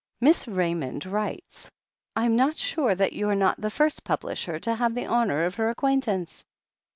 [0.19, 1.69] "Miss Raymond writes.
[2.15, 5.69] I'm not sure that you're not the first publisher to have the honour of her
[5.69, 6.43] ac quaintance.